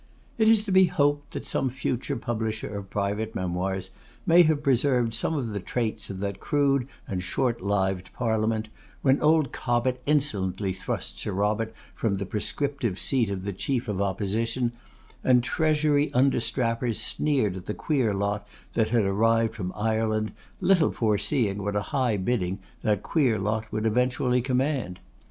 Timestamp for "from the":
11.93-12.25